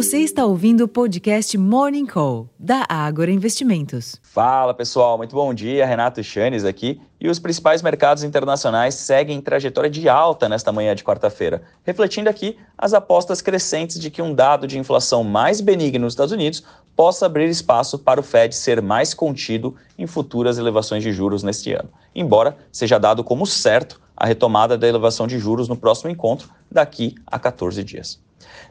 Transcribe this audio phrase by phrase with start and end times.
[0.00, 4.16] Você está ouvindo o podcast Morning Call, da Ágora Investimentos.
[4.22, 5.84] Fala pessoal, muito bom dia.
[5.84, 6.98] Renato Chanes aqui.
[7.20, 12.56] E os principais mercados internacionais seguem trajetória de alta nesta manhã de quarta-feira, refletindo aqui
[12.78, 16.64] as apostas crescentes de que um dado de inflação mais benigno nos Estados Unidos
[16.96, 21.74] possa abrir espaço para o Fed ser mais contido em futuras elevações de juros neste
[21.74, 26.50] ano, embora seja dado como certo a retomada da elevação de juros no próximo encontro
[26.70, 28.20] daqui a 14 dias.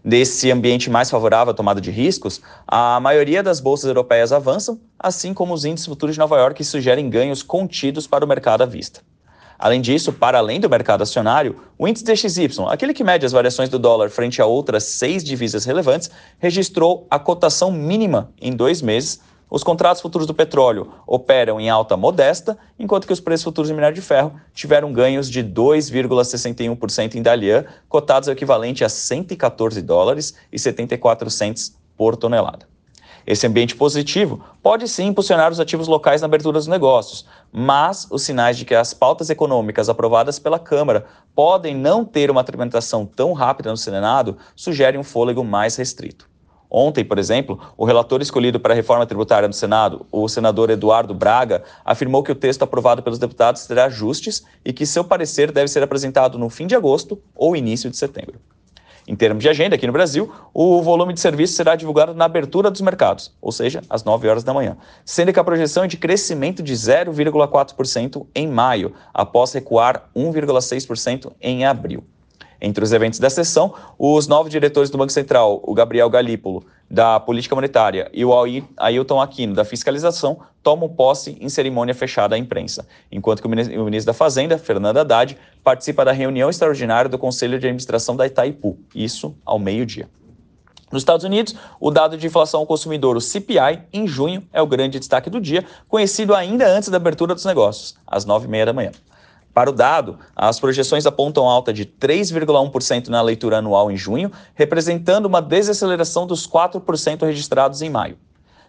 [0.03, 5.34] Nesse ambiente mais favorável à tomada de riscos, a maioria das bolsas europeias avançam, assim
[5.34, 9.02] como os índices futuros de Nova York sugerem ganhos contidos para o mercado à vista.
[9.57, 13.70] Além disso, para além do mercado acionário, o índice DXY, aquele que mede as variações
[13.70, 19.20] do dólar frente a outras seis divisas relevantes, registrou a cotação mínima em dois meses,
[19.49, 23.73] os contratos futuros do petróleo operam em alta modesta, enquanto que os preços futuros de
[23.73, 30.35] minério de ferro tiveram ganhos de 2,61% em Dalian, cotados ao equivalente a 114 dólares
[30.52, 32.68] e 74 centes por tonelada.
[33.26, 38.24] Esse ambiente positivo pode sim impulsionar os ativos locais na abertura dos negócios, mas os
[38.24, 43.34] sinais de que as pautas econômicas aprovadas pela Câmara podem não ter uma tramitação tão
[43.34, 46.29] rápida no Senado sugerem um fôlego mais restrito.
[46.70, 51.15] Ontem, por exemplo, o relator escolhido para a reforma tributária no Senado, o senador Eduardo
[51.15, 55.67] Braga, afirmou que o texto aprovado pelos deputados terá ajustes e que seu parecer deve
[55.67, 58.40] ser apresentado no fim de agosto ou início de setembro.
[59.07, 62.70] Em termos de agenda, aqui no Brasil, o volume de serviços será divulgado na abertura
[62.70, 65.97] dos mercados, ou seja, às 9 horas da manhã, sendo que a projeção é de
[65.97, 72.03] crescimento de 0,4% em maio, após recuar 1,6% em abril.
[72.62, 77.19] Entre os eventos da sessão, os novos diretores do Banco Central, o Gabriel Galípolo, da
[77.19, 78.31] Política Monetária, e o
[78.78, 84.06] Ailton Aquino, da Fiscalização, tomam posse em cerimônia fechada à imprensa, enquanto que o ministro
[84.06, 89.35] da Fazenda, Fernando Haddad, participa da reunião extraordinária do Conselho de Administração da Itaipu, isso
[89.46, 90.09] ao meio-dia.
[90.91, 94.66] Nos Estados Unidos, o dado de inflação ao consumidor, o CPI, em junho, é o
[94.66, 98.91] grande destaque do dia, conhecido ainda antes da abertura dos negócios, às 9h30 da manhã.
[99.54, 105.26] Para o dado, as projeções apontam alta de 3,1% na leitura anual em junho, representando
[105.26, 108.18] uma desaceleração dos 4% registrados em maio.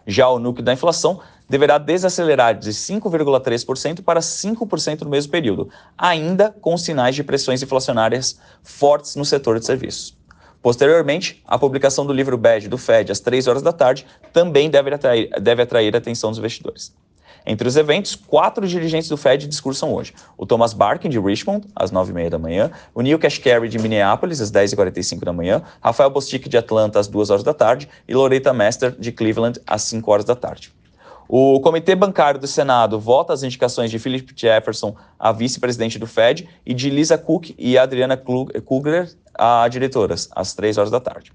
[0.06, 6.50] Já o núcleo da inflação deverá desacelerar de 5,3% para 5% no mesmo período, ainda
[6.60, 10.16] com sinais de pressões inflacionárias fortes no setor de serviços.
[10.62, 14.94] Posteriormente, a publicação do livro bege do Fed às 3 horas da tarde também deve
[14.94, 16.94] atrair, deve atrair a atenção dos investidores.
[17.46, 20.14] Entre os eventos, quatro dirigentes do Fed discursam hoje.
[20.36, 24.50] O Thomas Barkin, de Richmond, às 9h30 da manhã, o Neil Kashkari, de Minneapolis, às
[24.50, 28.94] 10h45 da manhã, Rafael Bostic, de Atlanta, às 2 horas da tarde, e Loretta Mester,
[28.98, 30.72] de Cleveland, às 5 horas da tarde.
[31.28, 36.48] O Comitê Bancário do Senado vota as indicações de Philip Jefferson a vice-presidente do Fed
[36.66, 39.08] e de Lisa Cook e Adriana Kugler
[39.38, 41.32] a diretoras, às 3 horas da tarde.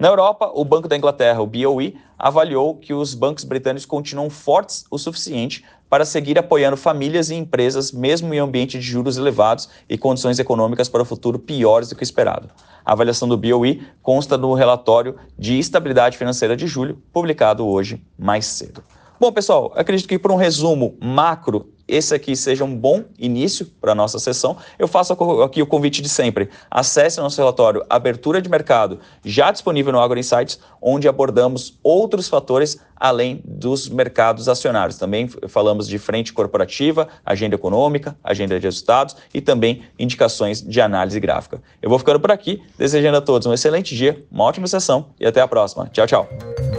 [0.00, 4.86] Na Europa, o Banco da Inglaterra, o BOE, avaliou que os bancos britânicos continuam fortes
[4.90, 9.98] o suficiente para seguir apoiando famílias e empresas, mesmo em ambiente de juros elevados e
[9.98, 12.48] condições econômicas para o futuro piores do que esperado.
[12.82, 18.46] A avaliação do BOE consta no relatório de estabilidade financeira de julho, publicado hoje mais
[18.46, 18.82] cedo.
[19.20, 23.92] Bom, pessoal, acredito que por um resumo macro esse aqui seja um bom início para
[23.92, 24.56] a nossa sessão.
[24.78, 25.12] Eu faço
[25.42, 26.48] aqui o convite de sempre.
[26.70, 32.78] Acesse nosso relatório Abertura de Mercado, já disponível no Agro Insights, onde abordamos outros fatores
[33.00, 34.98] além dos mercados acionários.
[34.98, 41.18] Também falamos de frente corporativa, agenda econômica, agenda de resultados e também indicações de análise
[41.18, 41.62] gráfica.
[41.80, 45.26] Eu vou ficando por aqui, desejando a todos um excelente dia, uma ótima sessão e
[45.26, 45.88] até a próxima.
[45.92, 46.69] Tchau, tchau.